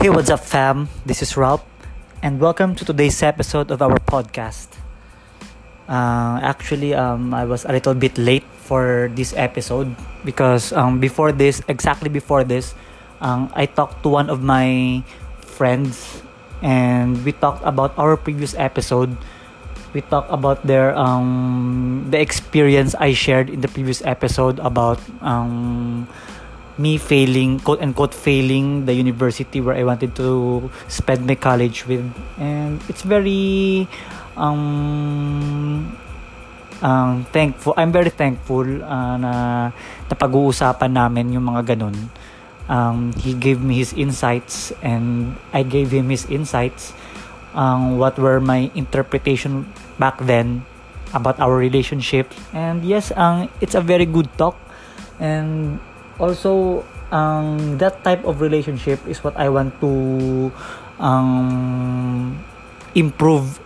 [0.00, 0.88] Hey, what's up, fam?
[1.04, 1.62] This is Ralph,
[2.22, 4.72] and welcome to today's episode of our podcast.
[5.86, 9.94] Uh, actually, um, I was a little bit late for this episode
[10.24, 12.74] because um, before this, exactly before this,
[13.20, 15.04] um, I talked to one of my
[15.44, 16.22] friends,
[16.62, 19.14] and we talked about our previous episode.
[19.92, 26.08] We talked about their um, the experience I shared in the previous episode about um,
[26.78, 32.04] me failing, quote unquote, failing the university where I wanted to spend my college with.
[32.38, 33.88] And it's very
[34.36, 35.96] um,
[36.80, 37.74] um, thankful.
[37.76, 39.32] I'm very thankful uh, na
[40.08, 41.96] napag-uusapan namin yung mga ganun.
[42.68, 46.94] Um, he gave me his insights and I gave him his insights.
[47.52, 50.64] Um, what were my interpretation back then
[51.12, 52.32] about our relationship.
[52.52, 54.56] And yes, um, it's a very good talk.
[55.20, 55.78] And
[56.18, 60.52] also um, that type of relationship is what I want to
[60.98, 62.38] um,
[62.94, 63.60] improve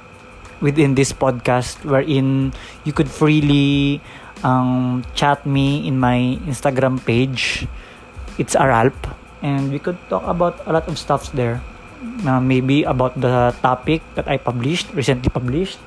[0.61, 2.53] within this podcast wherein
[2.85, 4.01] you could freely
[4.43, 7.67] um, chat me in my Instagram page.
[8.39, 8.97] It's Aralp.
[9.43, 11.63] And we could talk about a lot of stuffs there.
[12.27, 15.79] Uh, maybe about the topic that I published recently published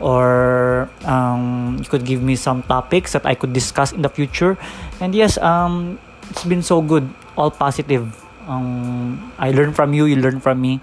[0.00, 4.58] or um, you could give me some topics that I could discuss in the future.
[5.00, 5.98] And yes, um,
[6.30, 8.12] it's been so good, all positive.
[8.46, 10.80] Um, I learn from you, you learn from me.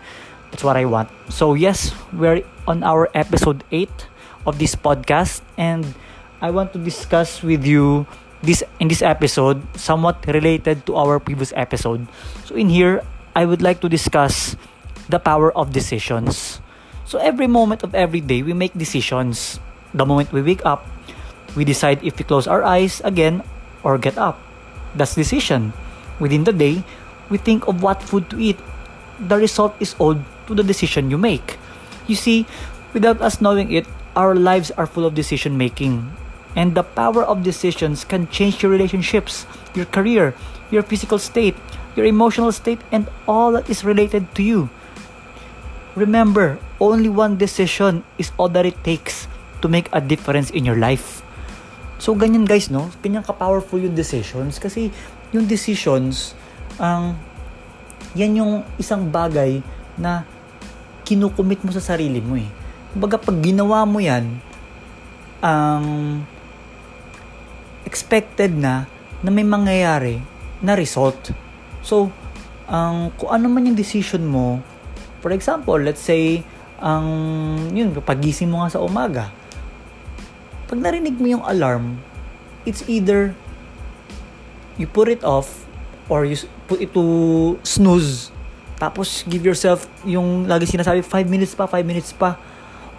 [0.52, 1.10] That's what I want.
[1.30, 3.90] So yes, we're on our episode 8
[4.46, 5.94] of this podcast and
[6.42, 8.06] I want to discuss with you
[8.44, 12.06] this in this episode somewhat related to our previous episode.
[12.44, 13.02] So in here,
[13.36, 14.56] I would like to discuss
[15.08, 16.60] the power of decisions.
[17.06, 19.60] So every moment of every day, we make decisions.
[19.94, 20.88] The moment we wake up,
[21.56, 23.44] we decide if we close our eyes again
[23.84, 24.40] or get up.
[24.96, 25.74] That's decision.
[26.20, 26.84] Within the day,
[27.30, 28.58] we think of what food to eat.
[29.20, 31.58] The result is owed to the decision you make.
[32.08, 32.46] You see,
[32.94, 36.12] without us knowing it, our lives are full of decision making.
[36.56, 40.36] And the power of decisions can change your relationships, your career,
[40.70, 41.58] your physical state,
[41.96, 44.70] your emotional state, and all that is related to you.
[45.96, 49.32] Remember, only one decision is all that it takes
[49.64, 51.24] to make a difference in your life.
[52.04, 52.92] So, ganyan guys, no?
[53.00, 54.92] Ganyan ka-powerful yung decisions kasi
[55.32, 56.36] yung decisions,
[56.76, 57.32] ang um,
[58.14, 59.64] yan yung isang bagay
[59.96, 60.28] na
[61.08, 62.52] kinukumit mo sa sarili mo eh.
[62.92, 64.44] Kumbaga, pag ginawa mo yan,
[65.40, 66.28] ang um,
[67.88, 68.86] expected na
[69.24, 70.20] na may mangyayari
[70.60, 71.32] na result.
[71.80, 72.12] So,
[72.68, 74.60] ang um, kung ano man yung decision mo,
[75.24, 76.44] For example, let's say,
[76.84, 77.08] ang
[77.72, 79.32] yun, pagising mo nga sa umaga,
[80.68, 82.04] pag narinig mo yung alarm,
[82.68, 83.32] it's either
[84.76, 85.64] you put it off
[86.12, 86.36] or you
[86.68, 88.36] put it to snooze.
[88.76, 92.36] Tapos give yourself yung lagi sinasabi 5 minutes pa, 5 minutes pa.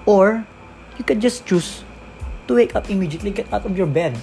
[0.09, 0.49] Or
[0.97, 1.85] you can just choose
[2.49, 4.17] to wake up immediately, get out of your bed.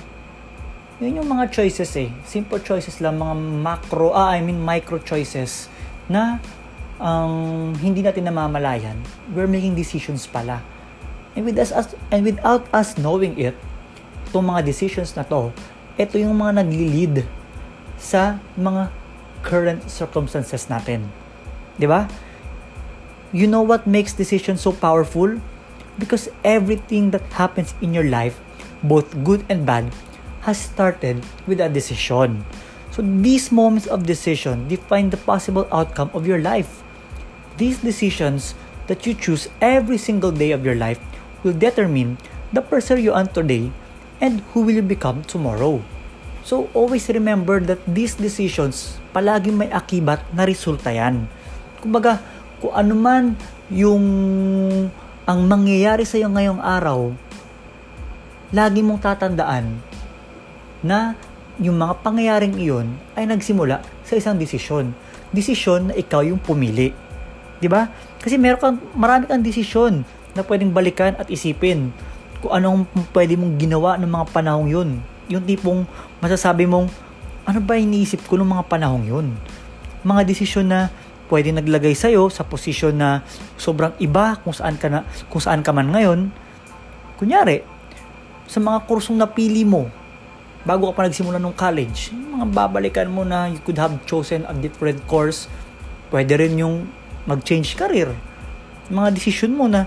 [0.98, 2.10] Yun yung mga choices eh.
[2.26, 5.70] Simple choices lang, mga macro, ah, I mean micro choices
[6.10, 6.42] na
[7.02, 8.96] um, hindi natin namamalayan,
[9.34, 10.62] we're making decisions pala.
[11.34, 11.74] And with us,
[12.14, 13.58] and without us knowing it,
[14.30, 15.50] itong mga decisions na to,
[15.98, 17.26] ito yung mga nagli-lead
[17.98, 18.94] sa mga
[19.42, 21.10] current circumstances natin.
[21.76, 22.06] 'Di ba?
[23.32, 25.40] You know what makes decisions so powerful?
[25.96, 28.40] Because everything that happens in your life,
[28.84, 29.92] both good and bad,
[30.44, 32.44] has started with a decision.
[32.92, 36.81] So these moments of decision define the possible outcome of your life.
[37.60, 38.56] These decisions
[38.88, 41.00] that you choose every single day of your life
[41.44, 42.20] will determine
[42.52, 43.72] the person you are today
[44.20, 45.82] and who will you become tomorrow.
[46.42, 51.30] So always remember that these decisions palaging may akibat na resulta yan.
[51.82, 52.22] Kumbaga,
[52.62, 53.24] kung ano man
[53.70, 54.04] yung
[55.26, 57.14] ang mangyayari sa iyo ngayong araw,
[58.52, 59.80] lagi mong tatandaan
[60.82, 61.14] na
[61.62, 64.98] yung mga pangyayaring iyon ay nagsimula sa isang desisyon.
[65.30, 66.92] Desisyon na ikaw yung pumili.
[67.62, 67.94] 'Di ba?
[68.18, 70.02] Kasi meron kang marami kang desisyon
[70.34, 71.94] na pwedeng balikan at isipin
[72.42, 74.90] kung anong pwede mong ginawa ng mga panahong 'yun.
[75.30, 75.86] Yung tipong
[76.20, 76.90] masasabi mong
[77.46, 79.28] ano ba iniisip ko ng mga panahong 'yun?
[80.02, 80.90] Mga desisyon na
[81.30, 83.24] pwede naglagay sa iyo sa posisyon na
[83.56, 86.34] sobrang iba kung saan ka na kung saan ka man ngayon.
[87.22, 87.62] Kunyari,
[88.50, 89.88] sa mga kursong napili mo
[90.68, 94.54] bago ka pa nagsimula ng college, mga babalikan mo na you could have chosen a
[94.58, 95.46] different course.
[96.12, 96.90] Pwede rin yung
[97.26, 98.14] mag-change career.
[98.92, 99.86] Mga decision mo na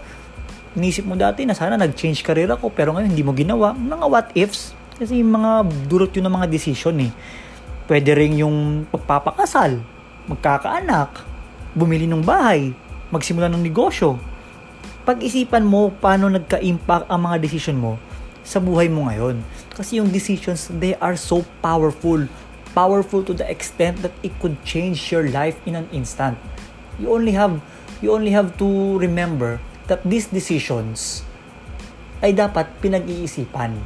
[0.75, 3.75] inisip mo dati na sana nag-change career ako pero ngayon hindi mo ginawa.
[3.75, 4.75] Mga what ifs.
[4.95, 7.11] Kasi mga dulot yun ng mga decision eh.
[7.85, 9.83] Pwede rin yung pagpapakasal,
[10.31, 11.21] magkakaanak,
[11.75, 12.73] bumili ng bahay,
[13.11, 14.17] magsimula ng negosyo.
[15.05, 18.01] Pag-isipan mo paano nagka-impact ang mga decision mo
[18.47, 19.43] sa buhay mo ngayon.
[19.75, 22.25] Kasi yung decisions, they are so powerful.
[22.73, 26.39] Powerful to the extent that it could change your life in an instant.
[26.99, 27.58] You only have
[28.02, 31.25] you only have to remember that these decisions
[32.25, 33.76] ay dapat pinag-iisipan.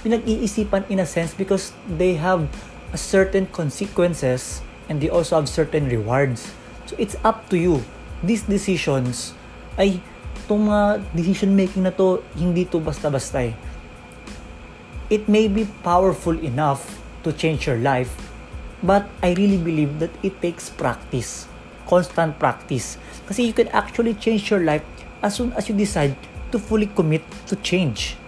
[0.00, 2.46] Pinag-iisipan in a sense because they have
[2.94, 6.54] a certain consequences and they also have certain rewards.
[6.86, 7.82] So it's up to you.
[8.24, 9.36] These decisions
[9.76, 10.00] ay
[10.46, 13.54] itong mga decision making na to hindi to basta-basta eh.
[15.10, 16.86] It may be powerful enough
[17.26, 18.14] to change your life
[18.80, 21.50] but I really believe that it takes practice.
[21.86, 22.98] Constant practice.
[23.30, 24.82] Kasi you can actually change your life
[25.22, 26.18] as soon as you decide
[26.50, 28.18] to fully commit to change.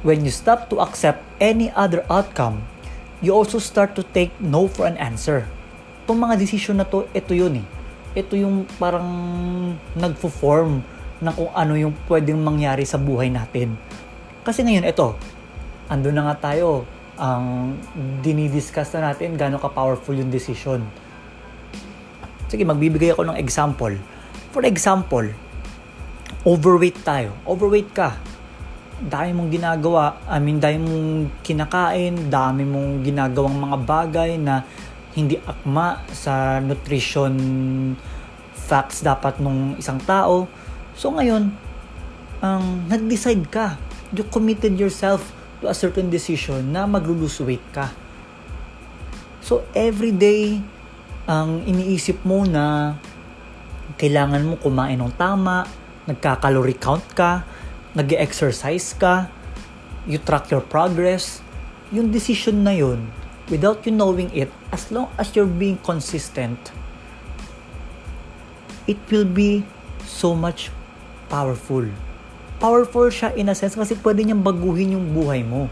[0.00, 2.64] When you stop to accept any other outcome,
[3.20, 5.44] you also start to take no for an answer.
[6.08, 7.66] Itong mga decision na to, ito yun eh.
[8.16, 9.06] Ito yung parang
[9.94, 10.80] nagfo-form
[11.20, 13.76] ng kung ano yung pwedeng mangyari sa buhay natin.
[14.40, 15.14] Kasi ngayon, ito,
[15.92, 16.88] ando na nga tayo,
[17.20, 17.76] ang
[18.24, 20.80] dinidiscuss na natin gano'ng ka-powerful yung decision.
[22.50, 23.94] Sige, magbibigay ako ng example.
[24.50, 25.30] For example,
[26.42, 27.30] overweight tayo.
[27.46, 28.18] Overweight ka.
[28.98, 30.18] Dami mong ginagawa.
[30.26, 31.10] I mean, dami mong
[31.46, 34.66] kinakain, dami mong ginagawang mga bagay na
[35.14, 37.34] hindi akma sa nutrition
[38.54, 40.50] facts dapat nung isang tao.
[40.98, 41.54] So ngayon,
[42.42, 43.78] um, nag-decide ka.
[44.10, 45.22] You committed yourself
[45.62, 47.94] to a certain decision na maglulose weight ka.
[49.38, 50.62] So every day,
[51.30, 52.98] ang iniisip mo na
[53.94, 55.62] kailangan mo kumain ng tama,
[56.10, 57.46] nagka-calorie count ka,
[57.94, 59.30] nag exercise ka,
[60.10, 61.38] you track your progress,
[61.94, 63.06] yung decision na yun,
[63.46, 66.58] without you knowing it, as long as you're being consistent,
[68.90, 69.62] it will be
[70.02, 70.74] so much
[71.30, 71.86] powerful.
[72.58, 75.70] Powerful siya in a sense kasi pwede niyang baguhin yung buhay mo.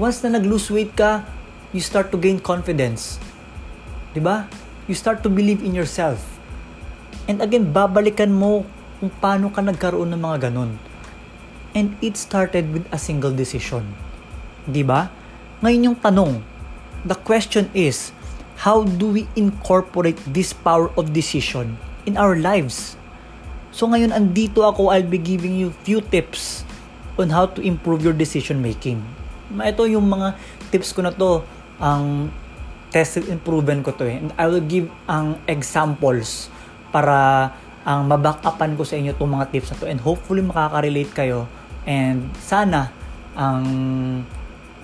[0.00, 1.28] Once na nag-lose weight ka,
[1.76, 3.20] you start to gain confidence
[4.12, 4.48] 'Di ba?
[4.88, 6.40] You start to believe in yourself.
[7.28, 8.64] And again, babalikan mo
[8.98, 10.80] kung paano ka nagkaroon ng mga ganun.
[11.76, 13.92] And it started with a single decision.
[14.64, 15.12] 'Di ba?
[15.60, 16.40] Ngayon yung tanong,
[17.04, 18.14] the question is,
[18.62, 21.76] how do we incorporate this power of decision
[22.06, 22.98] in our lives?
[23.74, 26.64] So ngayon andito ako, I'll be giving you few tips
[27.20, 29.02] on how to improve your decision making.
[29.52, 30.38] Ito yung mga
[30.70, 31.42] tips ko na to
[31.78, 32.32] ang
[32.88, 34.16] tested and proven ko to eh.
[34.20, 36.48] And I will give ang examples
[36.88, 37.52] para
[37.84, 41.48] ang maback upan ko sa inyo itong mga tips na to and hopefully makaka-relate kayo
[41.88, 42.92] and sana
[43.32, 43.64] ang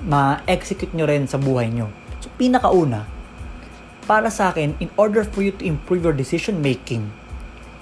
[0.05, 1.89] ma-execute nyo rin sa buhay nyo.
[2.21, 3.05] So pinakauna,
[4.05, 7.09] para sa akin, in order for you to improve your decision making,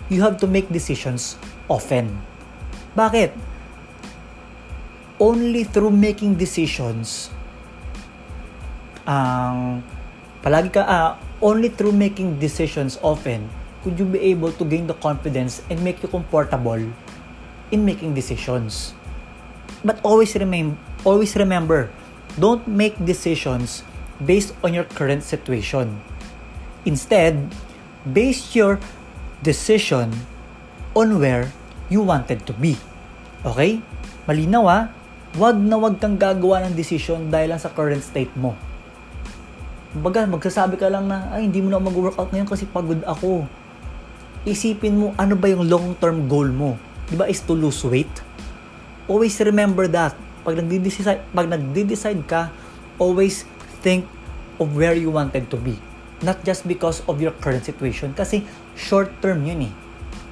[0.07, 2.15] you have to make decisions often.
[2.95, 3.35] Bakit?
[5.23, 7.31] Only through making decisions
[9.07, 9.83] ang
[10.43, 13.47] Palagi ka, uh, only through making decisions often
[13.87, 16.83] could you be able to gain the confidence and make you comfortable
[17.71, 18.91] in making decisions.
[19.87, 20.75] But always remain,
[21.07, 21.95] always remember,
[22.43, 23.87] don't make decisions
[24.19, 26.03] based on your current situation.
[26.83, 27.39] Instead,
[28.03, 28.83] base your
[29.47, 30.11] decision
[30.99, 31.55] on where
[31.87, 32.75] you wanted to be.
[33.47, 33.79] Okay?
[34.27, 34.83] Malinaw ah,
[35.39, 38.59] wag na wag kang gagawa ng decision dahil lang sa current state mo
[39.93, 43.45] Baga, magsasabi ka lang na, ay, hindi mo na mag-workout ngayon kasi pagod ako.
[44.49, 46.81] Isipin mo, ano ba yung long-term goal mo?
[47.13, 48.09] Di ba is to lose weight?
[49.05, 50.17] Always remember that.
[50.49, 52.49] Pag nagde-decide, pag nagde-decide ka,
[52.97, 53.45] always
[53.85, 54.09] think
[54.57, 55.77] of where you wanted to be.
[56.25, 58.17] Not just because of your current situation.
[58.17, 59.73] Kasi short-term yun eh.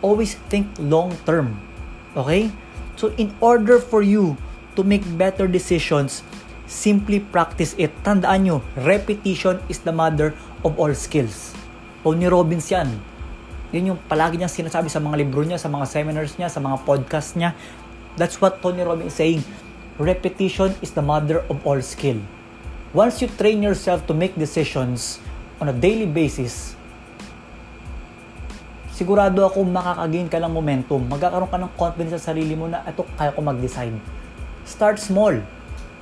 [0.01, 1.53] Always think long-term.
[2.17, 2.49] Okay?
[2.97, 4.41] So, in order for you
[4.73, 6.25] to make better decisions,
[6.71, 7.91] Simply practice it.
[8.07, 11.51] Tandaan nyo, repetition is the mother of all skills.
[12.07, 12.95] Tony Robbins yan.
[13.75, 16.87] Yun yung palagi niya sinasabi sa mga libro niya, sa mga seminars niya, sa mga
[16.87, 17.59] podcast niya.
[18.15, 19.43] That's what Tony Robbins is saying.
[19.99, 22.23] Repetition is the mother of all skill.
[22.95, 25.19] Once you train yourself to make decisions
[25.59, 26.79] on a daily basis,
[28.95, 31.03] sigurado ako makakagain ka ng momentum.
[31.03, 33.99] Magkakaroon ka ng confidence sa sarili mo na ito, kaya ko mag-decide.
[34.63, 35.43] Start small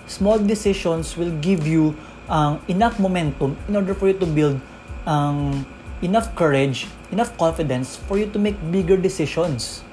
[0.09, 1.93] small decisions will give you
[2.27, 4.57] um, enough momentum in order for you to build
[5.05, 5.63] um,
[6.01, 9.85] enough courage, enough confidence for you to make bigger decisions.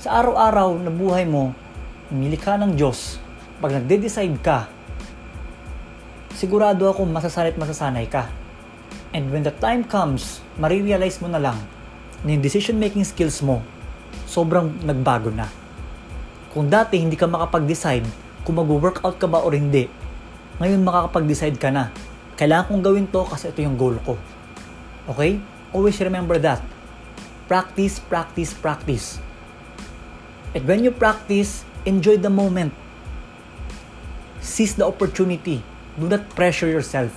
[0.00, 1.54] Sa araw-araw na buhay mo,
[2.40, 3.20] ka ng Diyos,
[3.62, 4.66] pag nagde-decide ka,
[6.34, 8.26] sigurado ako masasanay masasanay ka.
[9.12, 11.60] And when the time comes, marirealize mo na lang
[12.24, 13.60] na yung decision-making skills mo,
[14.24, 15.46] sobrang nagbago na.
[16.52, 19.86] Kung dati hindi ka makapag-decide kung mag-workout ka ba or hindi,
[20.58, 21.94] ngayon makakapag-decide ka na.
[22.34, 24.18] Kailangan kong gawin to kasi ito yung goal ko.
[25.06, 25.38] Okay?
[25.70, 26.58] Always remember that.
[27.46, 29.22] Practice, practice, practice.
[30.52, 32.74] And when you practice, enjoy the moment.
[34.42, 35.62] Seize the opportunity.
[35.94, 37.14] Do not pressure yourself.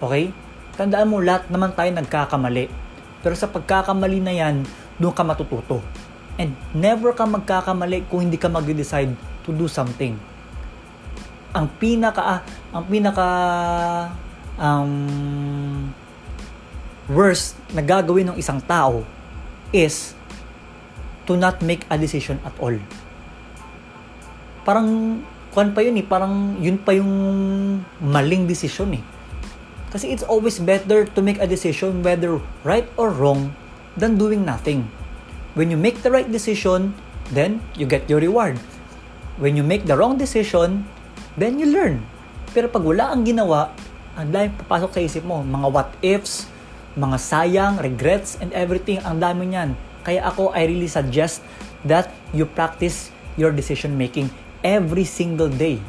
[0.00, 0.32] Okay?
[0.74, 2.72] Tandaan mo, lahat naman tayo nagkakamali.
[3.20, 4.64] Pero sa pagkakamali na yan,
[4.96, 5.84] doon ka matututo.
[6.40, 10.16] And never ka magkakamali kung hindi ka mag-decide to do something.
[11.54, 12.42] Ang pinaka,
[12.74, 13.28] ang pinaka,
[14.58, 15.92] um,
[17.06, 19.04] worst na gagawin ng isang tao
[19.70, 20.16] is
[21.28, 22.74] to not make a decision at all.
[24.64, 25.20] Parang,
[25.52, 27.12] kuan pa yun eh, parang yun pa yung
[28.00, 29.04] maling decision eh
[29.94, 33.54] kasi it's always better to make a decision whether right or wrong
[33.94, 34.90] than doing nothing.
[35.54, 36.98] When you make the right decision,
[37.30, 38.58] then you get your reward.
[39.34, 40.86] When you make the wrong decision,
[41.34, 42.06] then you learn.
[42.54, 43.74] Pero pag wala ang ginawa,
[44.14, 45.42] ang dami papasok sa isip mo.
[45.42, 46.46] Mga what ifs,
[46.94, 49.02] mga sayang, regrets, and everything.
[49.02, 49.74] Ang dami niyan.
[50.06, 51.42] Kaya ako, I really suggest
[51.82, 54.30] that you practice your decision making
[54.62, 55.82] every single day.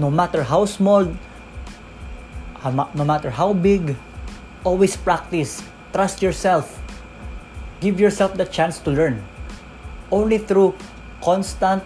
[0.00, 1.04] No matter how small
[2.66, 3.94] no matter how big,
[4.64, 5.62] always practice.
[5.92, 6.80] Trust yourself.
[7.80, 9.22] Give yourself the chance to learn.
[10.10, 10.74] Only through
[11.22, 11.84] constant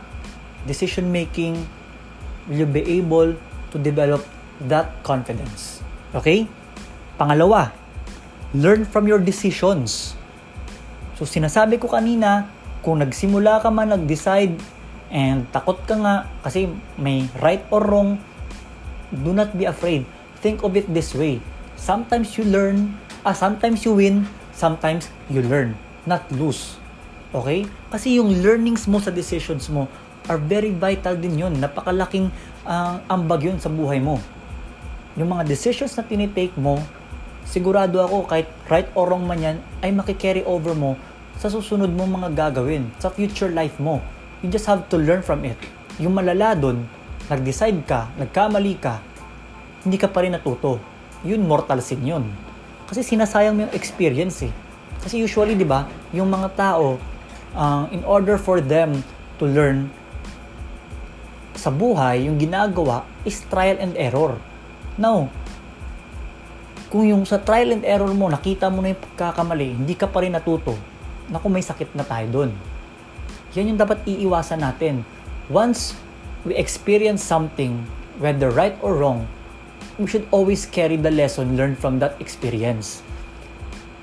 [0.67, 1.59] decision making
[2.49, 3.35] will you be able
[3.71, 4.23] to develop
[4.67, 5.83] that confidence.
[6.15, 6.47] Okay?
[7.19, 7.73] Pangalawa,
[8.55, 10.15] learn from your decisions.
[11.19, 12.51] So sinasabi ko kanina,
[12.83, 14.59] kung nagsimula ka man nag-decide
[15.13, 16.67] and takot ka nga kasi
[16.99, 18.19] may right or wrong,
[19.13, 20.03] do not be afraid
[20.43, 21.39] think of it this way.
[21.79, 26.77] Sometimes you learn, ah, sometimes you win, sometimes you learn, not lose.
[27.31, 27.65] Okay?
[27.89, 29.87] Kasi yung learnings mo sa decisions mo
[30.31, 31.55] are very vital din yun.
[31.59, 32.31] Napakalaking
[32.67, 34.19] uh, ambag yun sa buhay mo.
[35.19, 36.81] Yung mga decisions na tinitake mo,
[37.45, 40.95] sigurado ako kahit right or wrong man yan, ay makikarry over mo
[41.37, 43.99] sa susunod mo mga gagawin, sa future life mo.
[44.45, 45.59] You just have to learn from it.
[45.99, 46.87] Yung malala dun,
[47.27, 49.03] nag-decide ka, nagkamali ka,
[49.83, 50.79] hindi ka pa rin natuto.
[51.27, 52.25] Yun, mortal sin yun.
[52.87, 54.53] Kasi sinasayang mo yung experience eh.
[55.03, 56.99] Kasi usually, di ba, yung mga tao,
[57.55, 59.03] uh, in order for them
[59.39, 59.91] to learn
[61.57, 64.37] sa buhay, yung ginagawa is trial and error.
[64.97, 65.29] Now,
[66.93, 70.21] kung yung sa trial and error mo, nakita mo na yung pagkakamali, hindi ka pa
[70.21, 70.77] rin natuto,
[71.33, 72.51] naku may sakit na tayo doon.
[73.57, 75.05] Yan yung dapat iiwasan natin.
[75.49, 75.97] Once
[76.45, 77.85] we experience something,
[78.21, 79.25] whether right or wrong,
[79.97, 83.01] we should always carry the lesson learned from that experience.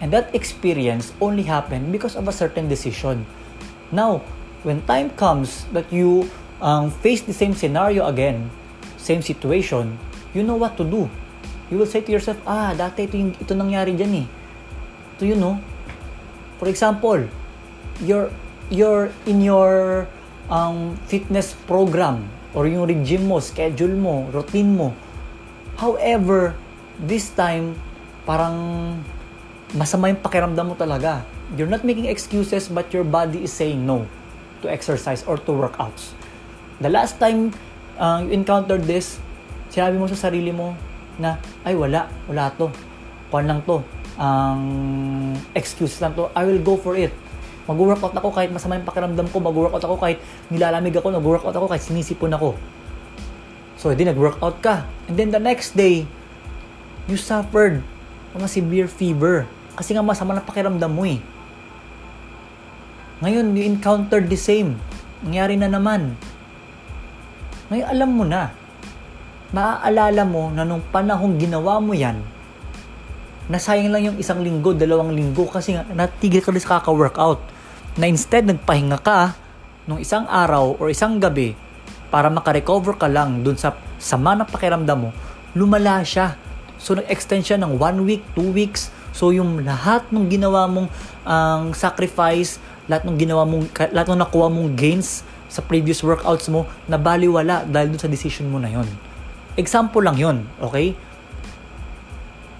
[0.01, 3.25] And that experience only happened because of a certain decision.
[3.91, 4.21] Now,
[4.63, 6.29] when time comes that you
[6.61, 8.51] um, face the same scenario again,
[8.97, 9.97] same situation,
[10.33, 11.09] you know what to do.
[11.71, 14.27] You will say to yourself, ah, dati ito, yung, ito nangyari dyan eh.
[15.17, 15.53] Ito yun, no?
[16.57, 17.29] For example,
[18.01, 18.33] you're,
[18.73, 20.07] you're in your
[20.49, 22.25] um, fitness program
[22.57, 24.91] or yung regime mo, schedule mo, routine mo,
[25.79, 26.59] However,
[26.99, 27.71] this time,
[28.27, 28.99] parang
[29.71, 31.23] masama yung pakiramdam mo talaga.
[31.55, 34.03] You're not making excuses but your body is saying no
[34.59, 36.11] to exercise or to workouts.
[36.79, 37.51] The last time
[37.99, 39.19] uh, you encountered this,
[39.67, 40.73] sinabi mo sa sarili mo
[41.19, 41.35] na,
[41.67, 42.71] ay wala, wala to.
[43.27, 43.83] Kuan lang to.
[44.19, 44.59] Ang
[45.35, 46.31] um, excuse lang to.
[46.31, 47.11] I will go for it.
[47.69, 49.37] Mag-workout ako kahit masama yung pakiramdam ko.
[49.43, 50.17] Mag-workout ako kahit
[50.49, 51.13] nilalamig ako.
[51.13, 52.57] Mag-workout ako kahit sinisipon ako.
[53.77, 54.89] So, hindi nag-workout ka.
[55.05, 56.09] And then the next day,
[57.05, 57.83] you suffered
[58.33, 59.45] mga severe fever.
[59.77, 61.21] Kasi nga masama na pakiramdam mo eh.
[63.19, 64.79] Ngayon, you encountered the same.
[65.21, 66.15] Nangyari na naman.
[67.69, 68.49] Ngayon, alam mo na.
[69.53, 72.17] Maaalala mo na nung panahong ginawa mo yan,
[73.45, 77.37] nasayang lang yung isang linggo, dalawang linggo kasi natigil ka sa kaka-workout.
[77.93, 79.37] Na instead, nagpahinga ka
[79.85, 81.53] nung isang araw or isang gabi,
[82.09, 85.09] para makarecover ka lang dun sa sama ng pakiramdam mo,
[85.53, 86.41] lumala siya.
[86.81, 88.89] So, nag-extend siya ng one week, two weeks.
[89.13, 90.89] So, yung lahat ng ginawa mong
[91.21, 92.57] ang um, sacrifice,
[92.89, 97.91] lahat ng ginawa mong, lahat ng nakuha mong gains sa previous workouts mo, nabaliwala dahil
[97.91, 98.85] dun sa decision mo na yon.
[99.57, 100.93] Example lang yon, okay?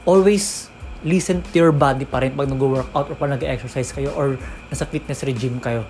[0.10, 0.68] Always
[1.06, 4.36] listen to your body pa rin pag nag-workout or pag nag-exercise kayo or
[4.68, 5.88] nasa fitness regime kayo.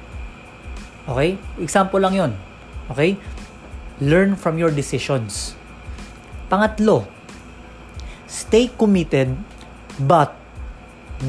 [1.09, 1.39] Okay?
[1.57, 2.31] Example lang yon.
[2.93, 3.17] Okay?
[4.03, 5.57] Learn from your decisions.
[6.51, 7.09] Pangatlo,
[8.29, 9.33] stay committed
[9.97, 10.37] but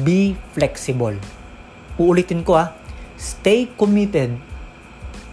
[0.05, 1.15] be flexible.
[1.97, 2.69] Uulitin ko ah,
[3.17, 4.37] stay committed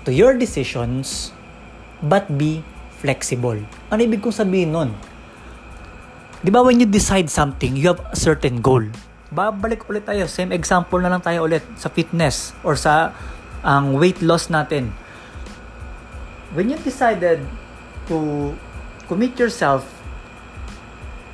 [0.08, 1.36] to your decisions
[2.00, 2.64] but be
[3.04, 3.60] flexible.
[3.92, 4.96] Ano ibig kong sabihin nun?
[6.40, 8.80] Di ba when you decide something, you have a certain goal.
[9.28, 13.12] Babalik ulit tayo, same example na lang tayo ulit sa fitness or sa
[13.60, 14.96] ang um, weight loss natin.
[16.56, 17.44] When you decided
[18.08, 18.16] to
[19.04, 19.84] commit yourself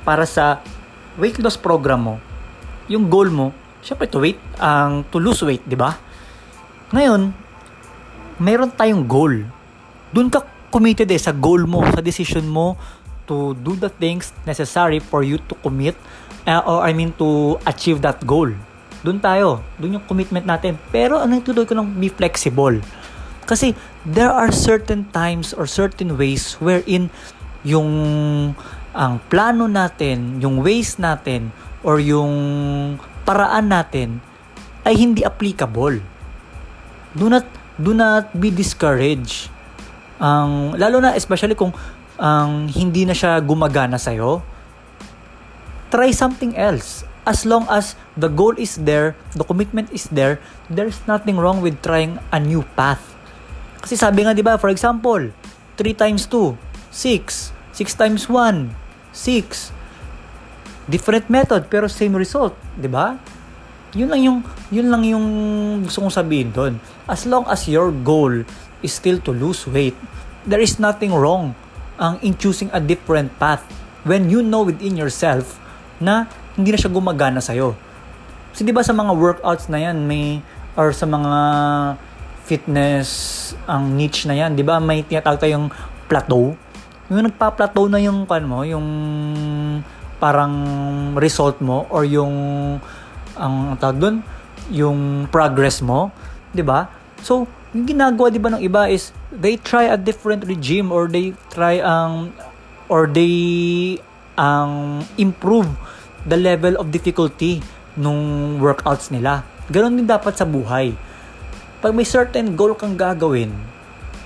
[0.03, 0.59] para sa
[1.15, 2.15] weight loss program mo,
[2.91, 5.95] yung goal mo, syempre to weight, ang um, to lose weight, di ba?
[6.91, 7.44] Ngayon,
[8.39, 9.33] mayroon tayong goal.
[10.11, 12.75] Doon ka committed eh sa goal mo, sa decision mo
[13.25, 15.97] to do the things necessary for you to commit
[16.45, 18.51] uh, or I mean to achieve that goal.
[19.05, 19.61] Doon tayo.
[19.77, 20.77] Doon yung commitment natin.
[20.89, 22.81] Pero ano yung tuloy ko lang be flexible.
[23.45, 27.13] Kasi there are certain times or certain ways wherein
[27.61, 27.89] yung
[28.95, 31.51] ang plano natin, yung ways natin,
[31.85, 32.31] or yung
[33.27, 34.23] paraan natin
[34.87, 36.01] ay hindi applicable.
[37.13, 37.45] Do not
[37.79, 39.51] do not be discouraged.
[40.19, 41.75] Ang lalo na especially kung
[42.15, 44.39] ang hindi na siya gumagana sa iyo
[45.91, 47.03] try something else.
[47.25, 50.39] As long as the goal is there the commitment is there
[50.71, 53.01] there's nothing wrong with trying a new path.
[53.83, 55.33] Kasi sabi nga 'di ba for example
[55.75, 56.55] 3 times 2
[56.93, 58.71] 6 6 times 1
[59.11, 63.19] 6 different method pero same result 'di ba?
[63.95, 64.39] Yun lang yung
[64.71, 65.25] yun lang yung
[65.83, 68.31] gusto kong sabihin doon as long as your goal
[68.81, 69.97] is still to lose weight,
[70.45, 71.53] there is nothing wrong
[71.95, 73.63] ang in choosing a different path
[74.03, 75.57] when you know within yourself
[75.97, 77.73] na hindi na siya gumagana sa'yo.
[78.51, 80.39] Kasi di ba sa mga workouts na yan, may,
[80.79, 81.33] or sa mga
[82.45, 83.07] fitness,
[83.67, 85.67] ang niche na yan, di ba may tinatawag tayong
[86.07, 86.55] plateau.
[87.11, 88.87] Yung nagpa-plateau na yung, kan mo, yung
[90.21, 90.53] parang
[91.19, 92.33] result mo or yung
[93.35, 94.15] ang tawag doon,
[94.71, 96.15] yung progress mo,
[96.55, 96.87] 'di ba?
[97.19, 101.35] So, yung ginagawa 'di ba ng iba is they try a different regime or they
[101.51, 103.35] try ang um, or they
[104.39, 105.67] ang um, improve
[106.27, 107.59] the level of difficulty
[107.95, 109.43] nung workouts nila.
[109.71, 110.91] Ganon din dapat sa buhay.
[111.79, 113.53] Pag may certain goal kang gagawin,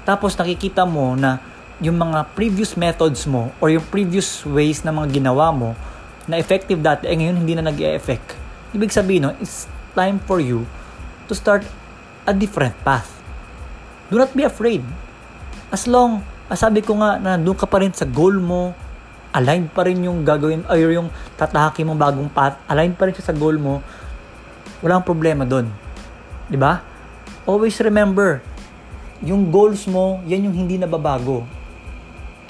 [0.08, 1.38] tapos nakikita mo na
[1.80, 5.78] yung mga previous methods mo or yung previous ways na mga ginawa mo
[6.26, 8.36] na effective dati, eh ngayon hindi na nag effect
[8.70, 9.66] Ibig sabihin, no, it's
[9.98, 10.70] time for you
[11.26, 11.66] to start
[12.30, 13.10] a different path.
[14.14, 14.86] Do not be afraid.
[15.74, 18.78] As long, as sabi ko nga na doon ka pa rin sa goal mo,
[19.34, 23.34] aligned pa rin yung gagawin, ay yung tatahaki mo bagong path, aligned pa rin siya
[23.34, 23.82] sa goal mo,
[24.86, 25.70] walang problema doon.
[26.50, 26.82] Di ba?
[27.46, 28.42] Always remember,
[29.22, 31.46] yung goals mo, yan yung hindi nababago.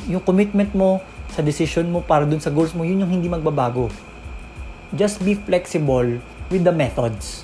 [0.08, 1.04] Yung commitment mo
[1.36, 3.92] sa decision mo para dun sa goals mo, yun yung hindi magbabago.
[4.96, 7.44] Just be flexible with the methods.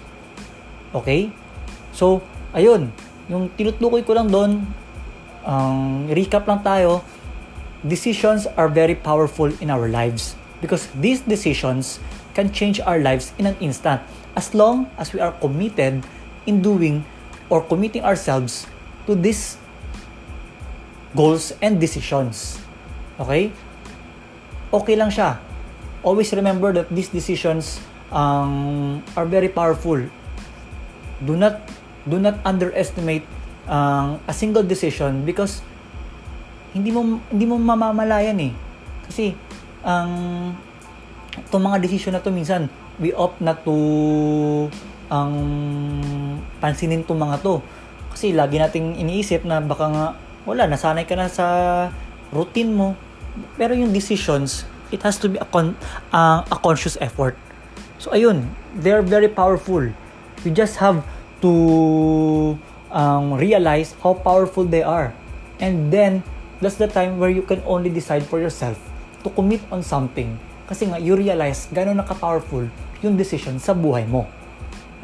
[0.96, 1.30] Okay?
[1.96, 2.20] So,
[2.52, 2.92] ayun,
[3.32, 4.68] yung tinutukoy ko lang doon,
[5.48, 7.00] ang um, recap lang tayo,
[7.88, 12.04] decisions are very powerful in our lives because these decisions
[12.36, 14.04] can change our lives in an instant
[14.36, 16.04] as long as we are committed
[16.44, 17.08] in doing
[17.48, 18.68] or committing ourselves
[19.08, 19.56] to these
[21.16, 22.60] goals and decisions.
[23.22, 23.56] Okay?
[24.74, 25.40] Okay lang siya.
[26.04, 27.80] Always remember that these decisions
[28.12, 30.02] um, are very powerful.
[31.24, 31.64] Do not
[32.06, 33.26] do not underestimate
[33.70, 35.62] uh, a single decision because
[36.74, 38.54] hindi mo hindi mo mamamalayan eh.
[39.06, 39.34] Kasi
[39.86, 40.10] ang
[40.54, 43.76] um, itong mga decision na to minsan we opt not to
[45.12, 47.62] ang um, pansinin tong mga to.
[48.16, 50.06] Kasi lagi nating iniisip na baka nga
[50.48, 51.46] wala nasanay ka na sa
[52.34, 52.96] routine mo.
[53.60, 54.64] Pero yung decisions,
[54.96, 55.76] it has to be a, con-
[56.16, 57.36] uh, a conscious effort.
[58.00, 59.92] So ayun, they're very powerful.
[60.46, 61.04] You just have
[61.46, 62.58] to
[62.90, 65.14] um, realize how powerful they are.
[65.62, 66.26] And then,
[66.58, 68.82] that's the time where you can only decide for yourself
[69.22, 70.42] to commit on something.
[70.66, 72.66] Kasi nga, you realize gano'n naka-powerful
[73.06, 74.26] yung decision sa buhay mo.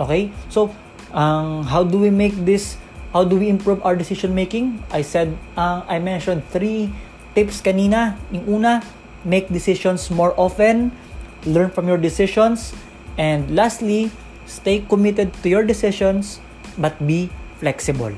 [0.02, 0.34] Okay?
[0.50, 0.74] So,
[1.14, 2.82] um, how do we make this,
[3.14, 4.82] how do we improve our decision making?
[4.90, 6.90] I said, uh, I mentioned three
[7.38, 8.18] tips kanina.
[8.34, 8.82] Yung una,
[9.22, 10.90] make decisions more often,
[11.46, 12.74] learn from your decisions,
[13.22, 14.10] and lastly,
[14.52, 16.44] Stay committed to your decisions
[16.76, 17.32] but be
[17.64, 18.12] flexible.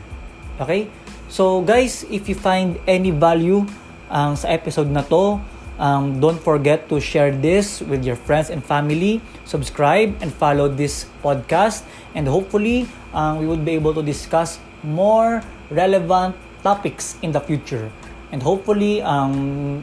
[0.58, 0.90] Okay?
[1.30, 3.70] So guys, if you find any value
[4.10, 5.42] ang um, sa episode na to,
[5.82, 9.22] um, don't forget to share this with your friends and family.
[9.46, 11.82] Subscribe and follow this podcast.
[12.14, 15.42] And hopefully, um, we would be able to discuss more
[15.74, 17.90] relevant topics in the future.
[18.30, 19.82] And hopefully, um,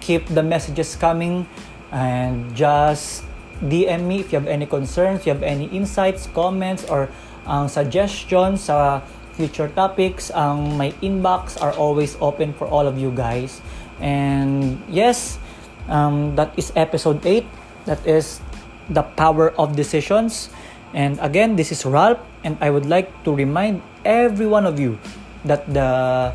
[0.00, 1.44] keep the messages coming
[1.92, 3.25] and just
[3.62, 7.08] DM me if you have any concerns, if you have any insights, comments, or
[7.46, 9.00] um, suggestions sa
[9.36, 10.30] future topics.
[10.32, 13.60] Ang my inbox are always open for all of you guys.
[14.00, 15.38] And yes,
[15.88, 17.44] um, that is episode 8.
[17.86, 18.40] That is
[18.90, 20.50] the power of decisions.
[20.94, 24.98] And again, this is Ralph, and I would like to remind every one of you
[25.44, 26.32] that the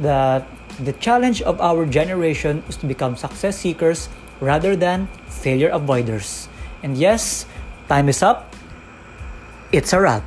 [0.00, 0.48] that
[0.80, 4.08] the challenge of our generation is to become success seekers
[4.40, 6.49] rather than failure avoiders.
[6.82, 7.46] And yes,
[7.88, 8.54] time is up.
[9.72, 10.24] It's a wrap.